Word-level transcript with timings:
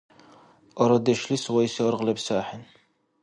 Арадешлис 0.81 1.43
вайси 1.53 1.81
аргъ 1.87 2.03
лебси 2.07 2.33
ахӏен 2.41 2.63